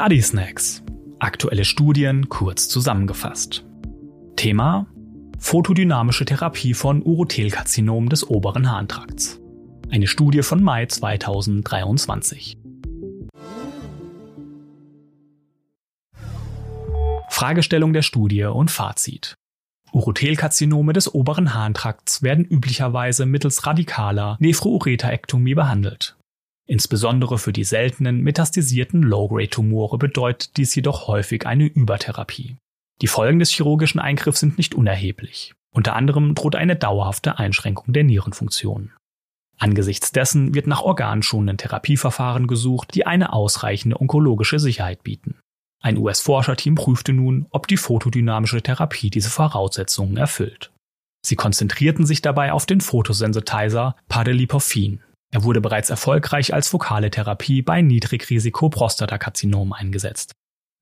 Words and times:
Study 0.00 0.22
Snacks. 0.22 0.82
Aktuelle 1.18 1.66
Studien 1.66 2.30
kurz 2.30 2.70
zusammengefasst. 2.70 3.66
Thema 4.34 4.86
Photodynamische 5.38 6.24
Therapie 6.24 6.72
von 6.72 7.02
Urothelkarzinom 7.02 8.08
des 8.08 8.26
oberen 8.26 8.72
Harntrakts. 8.72 9.42
Eine 9.90 10.06
Studie 10.06 10.40
von 10.40 10.62
Mai 10.62 10.86
2023. 10.86 12.56
Fragestellung 17.28 17.92
der 17.92 18.00
Studie 18.00 18.44
und 18.44 18.70
Fazit. 18.70 19.34
Urothelkarzinome 19.92 20.94
des 20.94 21.14
oberen 21.14 21.52
Harntrakts 21.52 22.22
werden 22.22 22.46
üblicherweise 22.46 23.26
mittels 23.26 23.66
radikaler 23.66 24.38
Nephroureterektomie 24.40 25.54
behandelt. 25.54 26.16
Insbesondere 26.70 27.36
für 27.38 27.52
die 27.52 27.64
seltenen 27.64 28.20
metastasierten 28.20 29.02
Low-Grade-Tumore 29.02 29.98
bedeutet 29.98 30.56
dies 30.56 30.72
jedoch 30.72 31.08
häufig 31.08 31.44
eine 31.44 31.64
Übertherapie. 31.64 32.58
Die 33.02 33.08
Folgen 33.08 33.40
des 33.40 33.50
chirurgischen 33.50 33.98
Eingriffs 33.98 34.38
sind 34.38 34.56
nicht 34.56 34.76
unerheblich. 34.76 35.52
Unter 35.74 35.96
anderem 35.96 36.36
droht 36.36 36.54
eine 36.54 36.76
dauerhafte 36.76 37.40
Einschränkung 37.40 37.92
der 37.92 38.04
Nierenfunktion. 38.04 38.92
Angesichts 39.58 40.12
dessen 40.12 40.54
wird 40.54 40.68
nach 40.68 40.82
organschonenden 40.82 41.58
Therapieverfahren 41.58 42.46
gesucht, 42.46 42.94
die 42.94 43.04
eine 43.04 43.32
ausreichende 43.32 44.00
onkologische 44.00 44.60
Sicherheit 44.60 45.02
bieten. 45.02 45.40
Ein 45.82 45.98
US-Forscherteam 45.98 46.76
prüfte 46.76 47.12
nun, 47.12 47.48
ob 47.50 47.66
die 47.66 47.78
photodynamische 47.78 48.62
Therapie 48.62 49.10
diese 49.10 49.30
Voraussetzungen 49.30 50.16
erfüllt. 50.16 50.70
Sie 51.26 51.34
konzentrierten 51.34 52.06
sich 52.06 52.22
dabei 52.22 52.52
auf 52.52 52.64
den 52.64 52.80
Photosensitizer 52.80 53.96
Padeliporfin, 54.08 55.00
er 55.30 55.44
wurde 55.44 55.60
bereits 55.60 55.90
erfolgreich 55.90 56.52
als 56.52 56.68
fokale 56.68 57.10
Therapie 57.10 57.62
bei 57.62 57.82
Niedrigrisiko-Prostatakarzinom 57.82 59.72
eingesetzt. 59.72 60.32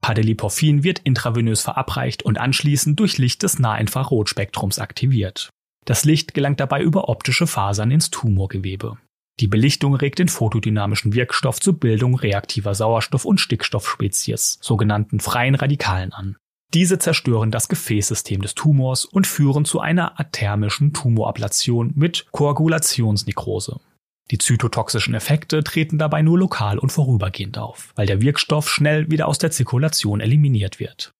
Padeliporfin 0.00 0.84
wird 0.84 1.00
intravenös 1.00 1.60
verabreicht 1.60 2.22
und 2.22 2.38
anschließend 2.38 2.98
durch 2.98 3.18
Licht 3.18 3.42
des 3.42 3.58
Nahinfrarotspektrums 3.58 4.78
aktiviert. 4.78 5.50
Das 5.84 6.04
Licht 6.04 6.34
gelangt 6.34 6.60
dabei 6.60 6.80
über 6.82 7.08
optische 7.08 7.46
Fasern 7.46 7.90
ins 7.90 8.10
Tumorgewebe. 8.10 8.96
Die 9.40 9.48
Belichtung 9.48 9.94
regt 9.94 10.18
den 10.18 10.28
photodynamischen 10.28 11.14
Wirkstoff 11.14 11.60
zur 11.60 11.78
Bildung 11.78 12.16
reaktiver 12.16 12.74
Sauerstoff- 12.74 13.24
und 13.24 13.40
Stickstoffspezies, 13.40 14.58
sogenannten 14.60 15.20
freien 15.20 15.54
Radikalen 15.54 16.12
an. 16.12 16.36
Diese 16.74 16.98
zerstören 16.98 17.50
das 17.50 17.68
Gefäßsystem 17.68 18.42
des 18.42 18.54
Tumors 18.54 19.04
und 19.04 19.26
führen 19.26 19.64
zu 19.64 19.80
einer 19.80 20.20
athermischen 20.20 20.92
Tumorablation 20.92 21.92
mit 21.94 22.26
Koagulationsnekrose. 22.32 23.80
Die 24.30 24.38
zytotoxischen 24.38 25.14
Effekte 25.14 25.64
treten 25.64 25.98
dabei 25.98 26.22
nur 26.22 26.38
lokal 26.38 26.78
und 26.78 26.90
vorübergehend 26.92 27.56
auf, 27.56 27.92
weil 27.94 28.06
der 28.06 28.20
Wirkstoff 28.20 28.68
schnell 28.68 29.10
wieder 29.10 29.26
aus 29.26 29.38
der 29.38 29.50
Zirkulation 29.50 30.20
eliminiert 30.20 30.78
wird. 30.80 31.12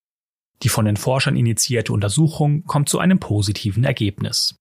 Die 0.61 0.69
von 0.69 0.85
den 0.85 0.97
Forschern 0.97 1.35
initiierte 1.35 1.93
Untersuchung 1.93 2.63
kommt 2.65 2.89
zu 2.89 2.99
einem 2.99 3.19
positiven 3.19 3.83
Ergebnis. 3.83 4.55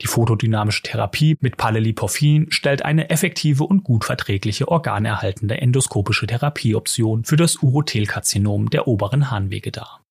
Die 0.00 0.06
photodynamische 0.06 0.82
Therapie 0.82 1.36
mit 1.40 1.56
Paleliporfin 1.56 2.52
stellt 2.52 2.84
eine 2.84 3.10
effektive 3.10 3.64
und 3.64 3.82
gut 3.82 4.04
verträgliche 4.04 4.68
organerhaltende 4.68 5.60
endoskopische 5.60 6.28
Therapieoption 6.28 7.24
für 7.24 7.36
das 7.36 7.56
Urothelkarzinom 7.56 8.70
der 8.70 8.86
oberen 8.86 9.30
Harnwege 9.30 9.72
dar. 9.72 10.02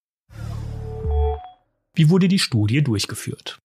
Wie 1.95 2.09
wurde 2.09 2.27
die 2.27 2.39
Studie 2.39 2.83
durchgeführt? 2.83 3.59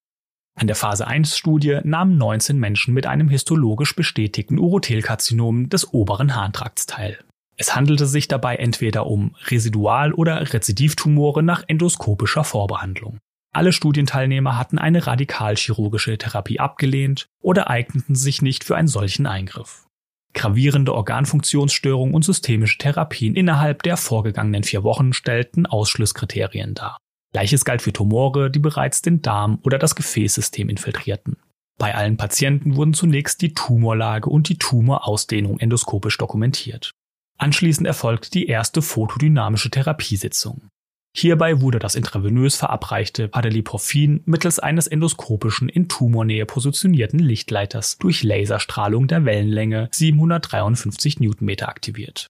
An 0.55 0.67
der 0.67 0.77
Phase 0.77 1.09
1-Studie 1.09 1.81
nahmen 1.83 2.19
19 2.19 2.59
Menschen 2.59 2.95
mit 2.95 3.07
einem 3.07 3.29
histologisch 3.29 3.97
bestätigten 3.97 4.59
Urothelkarzinom 4.59 5.69
des 5.69 5.93
oberen 5.93 6.37
Harntrakts 6.37 6.87
teil. 6.87 7.19
Es 7.57 7.75
handelte 7.75 8.07
sich 8.07 8.29
dabei 8.29 8.57
entweder 8.57 9.07
um 9.07 9.35
Residual- 9.47 10.13
oder 10.13 10.53
Rezidivtumore 10.53 11.43
nach 11.43 11.65
endoskopischer 11.67 12.45
Vorbehandlung. 12.45 13.19
Alle 13.55 13.73
Studienteilnehmer 13.73 14.57
hatten 14.57 14.79
eine 14.79 15.07
radikalchirurgische 15.07 16.17
Therapie 16.17 16.59
abgelehnt 16.59 17.27
oder 17.43 17.69
eigneten 17.69 18.15
sich 18.15 18.41
nicht 18.41 18.65
für 18.65 18.77
einen 18.77 18.89
solchen 18.89 19.27
Eingriff. 19.27 19.87
Gravierende 20.35 20.95
Organfunktionsstörungen 20.95 22.15
und 22.15 22.25
systemische 22.25 22.79
Therapien 22.79 23.37
innerhalb 23.37 23.83
der 23.83 23.99
vorgegangenen 23.99 24.65
vier 24.65 24.83
Wochen 24.83 25.13
stellten 25.13 25.67
Ausschlusskriterien 25.67 26.73
dar. 26.73 26.97
Gleiches 27.33 27.65
galt 27.65 27.83
für 27.83 27.93
Tumore, 27.93 28.51
die 28.51 28.59
bereits 28.59 29.03
den 29.03 29.23
Darm 29.23 29.59
oder 29.63 29.79
das 29.79 29.95
Gefäßsystem 29.95 30.69
infiltrierten. 30.69 31.37
Bei 31.79 31.95
allen 31.95 32.17
Patienten 32.17 32.77
wurden 32.77 32.95
zunächst 32.95 33.41
die 33.41 33.55
Tumorlage 33.55 34.29
und 34.29 34.49
die 34.49 34.59
Tumorausdehnung 34.59 35.59
endoskopisch 35.59 36.19
dokumentiert. 36.19 36.93
Anschließend 37.39 37.87
erfolgte 37.87 38.31
die 38.31 38.47
erste 38.47 38.83
photodynamische 38.83 39.71
Therapiesitzung. 39.71 40.69
Hierbei 41.15 41.61
wurde 41.61 41.79
das 41.79 41.95
intravenös 41.95 42.57
verabreichte 42.57 43.29
Padeliporfin 43.29 44.23
mittels 44.25 44.59
eines 44.59 44.87
endoskopischen 44.87 45.69
in 45.69 45.89
Tumornähe 45.89 46.47
positionierten 46.47 47.19
Lichtleiters 47.19 47.99
durch 47.99 48.23
Laserstrahlung 48.23 49.09
der 49.09 49.25
Wellenlänge 49.25 49.89
753 49.93 51.21
Newtonmeter 51.21 51.69
aktiviert. 51.69 52.29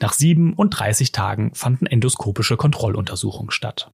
Nach 0.00 0.12
37 0.12 1.12
Tagen 1.12 1.54
fanden 1.54 1.86
endoskopische 1.86 2.56
Kontrolluntersuchungen 2.56 3.50
statt. 3.50 3.90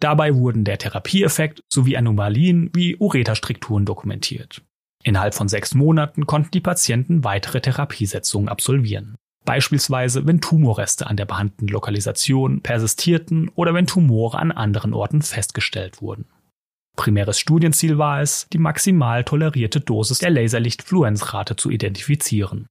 Dabei 0.00 0.34
wurden 0.34 0.64
der 0.64 0.78
Therapieeffekt 0.78 1.60
sowie 1.72 1.96
Anomalien 1.96 2.70
wie 2.74 2.96
Ureterstrukturen 2.96 3.84
dokumentiert. 3.84 4.62
Innerhalb 5.02 5.34
von 5.34 5.48
sechs 5.48 5.74
Monaten 5.74 6.26
konnten 6.26 6.50
die 6.50 6.60
Patienten 6.60 7.24
weitere 7.24 7.60
Therapiesetzungen 7.60 8.48
absolvieren. 8.48 9.16
Beispielsweise, 9.44 10.26
wenn 10.26 10.40
Tumorreste 10.40 11.06
an 11.06 11.16
der 11.16 11.26
behandelten 11.26 11.68
Lokalisation 11.68 12.62
persistierten 12.62 13.50
oder 13.54 13.74
wenn 13.74 13.86
Tumore 13.86 14.38
an 14.38 14.52
anderen 14.52 14.94
Orten 14.94 15.20
festgestellt 15.20 16.00
wurden. 16.00 16.26
Primäres 16.96 17.38
Studienziel 17.38 17.98
war 17.98 18.22
es, 18.22 18.46
die 18.52 18.58
maximal 18.58 19.24
tolerierte 19.24 19.80
Dosis 19.80 20.18
der 20.18 20.30
Laserlichtfluenzrate 20.30 21.56
zu 21.56 21.70
identifizieren. 21.70 22.66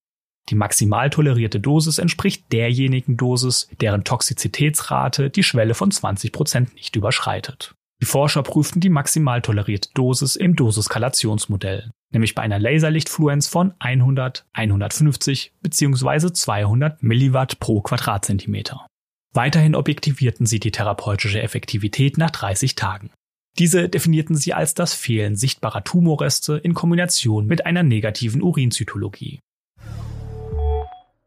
Die 0.50 0.56
maximal 0.56 1.10
tolerierte 1.10 1.60
Dosis 1.60 1.98
entspricht 1.98 2.52
derjenigen 2.52 3.18
Dosis, 3.18 3.70
deren 3.80 4.04
Toxizitätsrate 4.04 5.30
die 5.30 5.44
Schwelle 5.44 5.74
von 5.74 5.92
20% 5.92 6.74
nicht 6.74 6.96
überschreitet. 6.96 7.74
Die 8.02 8.06
Forscher 8.06 8.44
prüften 8.44 8.82
die 8.82 8.90
maximal 8.90 9.42
tolerierte 9.42 9.90
Dosis 9.94 10.36
im 10.36 10.58
Dosiskalationsmodell, 10.58 11.92
nämlich 12.12 12.36
bei 12.36 12.42
einer 12.42 12.60
Laserlichtfluenz 12.60 13.48
von 13.48 13.74
100, 13.80 14.46
150 14.52 15.54
bzw. 15.62 16.34
200 16.34 17.02
Milliwatt 17.02 17.60
pro 17.62 17.80
Quadratzentimeter. 17.82 18.86
Weiterhin 19.34 19.76
objektivierten 19.76 20.46
sie 20.46 20.60
die 20.60 20.72
therapeutische 20.72 21.42
Effektivität 21.42 22.18
nach 22.18 22.30
30 22.30 22.76
Tagen. 22.76 23.10
Diese 23.58 23.88
definierten 23.88 24.36
sie 24.36 24.54
als 24.54 24.74
das 24.74 24.94
Fehlen 24.94 25.36
sichtbarer 25.36 25.84
Tumorreste 25.84 26.58
in 26.58 26.74
Kombination 26.74 27.46
mit 27.46 27.66
einer 27.66 27.84
negativen 27.84 28.42
Urinzytologie. 28.42 29.40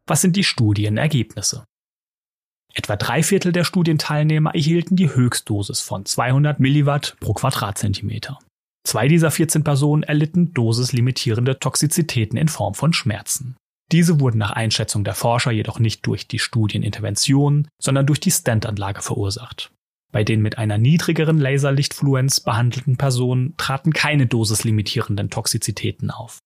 Was 0.06 0.20
sind 0.20 0.36
die 0.36 0.44
Studienergebnisse? 0.44 1.64
Etwa 2.72 2.96
drei 2.96 3.22
Viertel 3.22 3.52
der 3.52 3.64
Studienteilnehmer 3.64 4.54
erhielten 4.54 4.96
die 4.96 5.12
Höchstdosis 5.12 5.80
von 5.80 6.04
200 6.04 6.60
Milliwatt 6.60 7.16
pro 7.20 7.32
Quadratzentimeter. 7.32 8.38
Zwei 8.86 9.08
dieser 9.08 9.32
14 9.32 9.64
Personen 9.64 10.04
erlitten 10.04 10.52
dosislimitierende 10.52 11.58
Toxizitäten 11.58 12.36
in 12.36 12.48
Form 12.48 12.74
von 12.74 12.92
Schmerzen. 12.92 13.56
Diese 13.90 14.20
wurden 14.20 14.38
nach 14.38 14.52
Einschätzung 14.52 15.02
der 15.02 15.14
Forscher 15.14 15.50
jedoch 15.50 15.80
nicht 15.80 16.06
durch 16.06 16.28
die 16.28 16.38
Studienintervention, 16.38 17.66
sondern 17.80 18.06
durch 18.06 18.20
die 18.20 18.30
Standanlage 18.30 19.02
verursacht. 19.02 19.72
Bei 20.12 20.22
den 20.22 20.40
mit 20.40 20.58
einer 20.58 20.78
niedrigeren 20.78 21.38
Laserlichtfluenz 21.38 22.40
behandelten 22.40 22.96
Personen 22.96 23.56
traten 23.56 23.92
keine 23.92 24.26
dosislimitierenden 24.26 25.30
Toxizitäten 25.30 26.10
auf. 26.10 26.38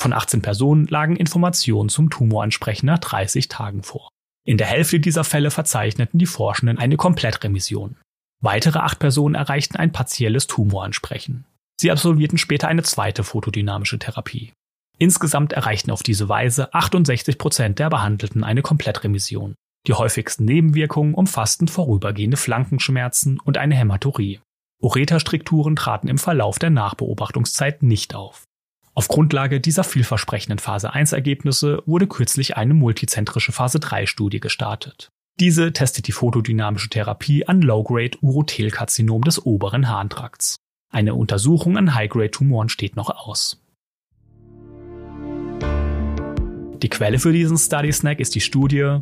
Von 0.00 0.14
18 0.14 0.40
Personen 0.40 0.86
lagen 0.86 1.14
Informationen 1.14 1.90
zum 1.90 2.08
Tumoransprechen 2.08 2.86
nach 2.86 3.00
30 3.00 3.48
Tagen 3.48 3.82
vor. 3.82 4.08
In 4.46 4.56
der 4.56 4.66
Hälfte 4.66 4.98
dieser 4.98 5.24
Fälle 5.24 5.50
verzeichneten 5.50 6.18
die 6.18 6.24
Forschenden 6.24 6.78
eine 6.78 6.96
Komplettremission. 6.96 7.98
Weitere 8.42 8.78
acht 8.78 8.98
Personen 8.98 9.34
erreichten 9.34 9.76
ein 9.76 9.92
partielles 9.92 10.46
Tumoransprechen. 10.46 11.44
Sie 11.78 11.90
absolvierten 11.90 12.38
später 12.38 12.68
eine 12.68 12.82
zweite 12.82 13.24
photodynamische 13.24 13.98
Therapie. 13.98 14.54
Insgesamt 14.98 15.52
erreichten 15.52 15.90
auf 15.90 16.02
diese 16.02 16.30
Weise 16.30 16.72
68 16.72 17.36
Prozent 17.36 17.78
der 17.78 17.90
Behandelten 17.90 18.42
eine 18.42 18.62
Komplettremission. 18.62 19.54
Die 19.86 19.92
häufigsten 19.92 20.46
Nebenwirkungen 20.46 21.12
umfassten 21.12 21.68
vorübergehende 21.68 22.38
Flankenschmerzen 22.38 23.38
und 23.38 23.58
eine 23.58 23.74
Hämaturie. 23.74 24.40
Ureterstrukturen 24.80 25.76
traten 25.76 26.08
im 26.08 26.16
Verlauf 26.16 26.58
der 26.58 26.70
Nachbeobachtungszeit 26.70 27.82
nicht 27.82 28.14
auf. 28.14 28.44
Auf 29.00 29.08
Grundlage 29.08 29.62
dieser 29.62 29.82
vielversprechenden 29.82 30.58
Phase 30.58 30.92
1 30.92 31.12
Ergebnisse 31.12 31.82
wurde 31.86 32.06
kürzlich 32.06 32.58
eine 32.58 32.74
multizentrische 32.74 33.50
Phase 33.50 33.80
3 33.80 34.04
Studie 34.04 34.40
gestartet. 34.40 35.08
Diese 35.40 35.72
testet 35.72 36.06
die 36.06 36.12
photodynamische 36.12 36.90
Therapie 36.90 37.46
an 37.46 37.62
Low-Grade 37.62 38.18
Urothelkarzinom 38.20 39.24
des 39.24 39.46
oberen 39.46 39.88
Harntrakts. 39.88 40.56
Eine 40.90 41.14
Untersuchung 41.14 41.78
an 41.78 41.94
High-Grade 41.94 42.30
Tumoren 42.30 42.68
steht 42.68 42.94
noch 42.94 43.08
aus. 43.08 43.64
Die 46.82 46.90
Quelle 46.90 47.18
für 47.18 47.32
diesen 47.32 47.56
Study 47.56 47.94
Snack 47.94 48.20
ist 48.20 48.34
die 48.34 48.42
Studie 48.42 48.98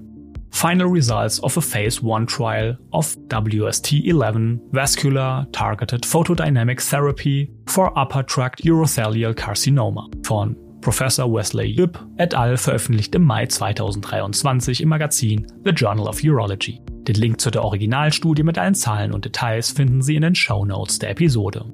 Final 0.50 0.88
results 0.88 1.40
of 1.42 1.56
a 1.56 1.60
phase 1.60 2.02
1 2.02 2.26
trial 2.26 2.76
of 2.92 3.16
WST11 3.28 4.58
vascular 4.72 5.46
targeted 5.52 6.02
photodynamic 6.02 6.80
therapy 6.80 7.50
for 7.66 7.92
upper 7.96 8.22
tract 8.22 8.64
urothelial 8.64 9.34
carcinoma 9.34 10.08
von 10.26 10.56
Professor 10.80 11.26
Wesley 11.26 11.66
Yip 11.66 11.98
et 12.16 12.34
al. 12.34 12.56
veröffentlicht 12.56 13.14
im 13.14 13.24
Mai 13.24 13.46
2023 13.46 14.82
im 14.82 14.88
Magazin 14.88 15.46
The 15.64 15.70
Journal 15.70 16.08
of 16.08 16.22
Urology. 16.22 16.80
Den 17.02 17.16
Link 17.16 17.40
zu 17.40 17.50
der 17.50 17.64
Originalstudie 17.64 18.42
mit 18.42 18.58
allen 18.58 18.74
Zahlen 18.74 19.12
und 19.12 19.24
Details 19.24 19.70
finden 19.70 20.02
Sie 20.02 20.16
in 20.16 20.22
den 20.22 20.34
Show 20.34 20.64
Notes 20.64 20.98
der 20.98 21.10
Episode. 21.10 21.64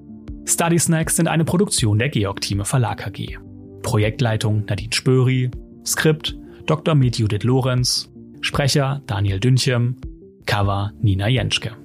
Study 0.46 0.78
Snacks 0.78 1.16
sind 1.16 1.28
eine 1.28 1.44
Produktion 1.44 1.98
der 1.98 2.08
Georg 2.08 2.40
Thieme 2.40 2.64
Verlag 2.64 3.06
AG. 3.06 3.38
Projektleitung 3.82 4.64
Nadine 4.66 4.92
Spöri, 4.92 5.50
Skript 5.84 6.36
Dr. 6.66 6.94
Med 6.94 7.16
Judith 7.16 7.44
Lorenz, 7.44 8.10
Sprecher 8.44 9.00
Daniel 9.06 9.40
Dünchem, 9.40 9.96
Cover 10.44 10.92
Nina 11.00 11.28
Jenschke. 11.28 11.83